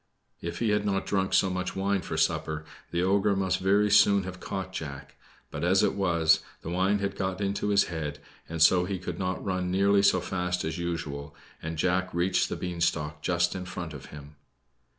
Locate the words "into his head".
7.39-8.17